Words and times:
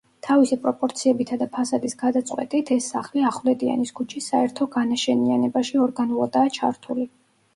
თავისი 0.25 0.55
პროპორციებითა 0.61 1.35
და 1.41 1.47
ფასადის 1.57 1.95
გადაწყვეტით 1.99 2.71
ეს 2.77 2.87
სახლი 2.93 3.25
ახვლედიანის 3.31 3.93
ქუჩის 3.99 4.29
საერთო 4.33 4.67
განაშენიანებაში 4.77 5.81
ორგანულადაა 5.85 6.53
ჩართული. 6.57 7.07